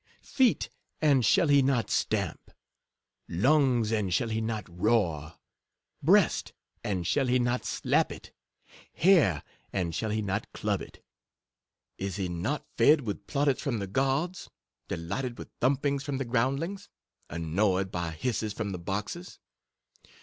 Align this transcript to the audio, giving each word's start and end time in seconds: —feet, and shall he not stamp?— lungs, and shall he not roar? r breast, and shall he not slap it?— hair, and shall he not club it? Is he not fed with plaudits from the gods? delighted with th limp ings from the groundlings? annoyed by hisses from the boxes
—feet, 0.39 0.71
and 0.99 1.23
shall 1.23 1.47
he 1.47 1.61
not 1.61 1.91
stamp?— 1.91 2.49
lungs, 3.29 3.91
and 3.91 4.11
shall 4.11 4.29
he 4.29 4.41
not 4.41 4.65
roar? 4.67 5.21
r 5.25 5.39
breast, 6.01 6.53
and 6.83 7.05
shall 7.05 7.27
he 7.27 7.37
not 7.37 7.65
slap 7.65 8.11
it?— 8.11 8.31
hair, 8.93 9.43
and 9.71 9.93
shall 9.93 10.09
he 10.09 10.19
not 10.19 10.51
club 10.53 10.81
it? 10.81 11.05
Is 11.99 12.15
he 12.15 12.27
not 12.29 12.65
fed 12.75 13.01
with 13.01 13.27
plaudits 13.27 13.61
from 13.61 13.77
the 13.77 13.85
gods? 13.85 14.49
delighted 14.87 15.37
with 15.37 15.49
th 15.59 15.61
limp 15.61 15.85
ings 15.85 16.03
from 16.03 16.17
the 16.17 16.25
groundlings? 16.25 16.89
annoyed 17.29 17.91
by 17.91 18.09
hisses 18.09 18.53
from 18.53 18.71
the 18.71 18.79
boxes 18.79 19.37